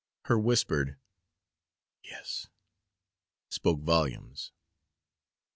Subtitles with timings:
[0.23, 0.97] Her whispered
[2.03, 2.47] "Yes"
[3.49, 4.51] spoke volumes.